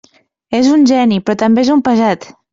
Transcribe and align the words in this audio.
És 0.59 0.69
un 0.77 0.85
geni, 0.93 1.21
però 1.29 1.37
també 1.43 1.67
és 1.67 1.71
un 1.77 1.87
pesat. 1.91 2.29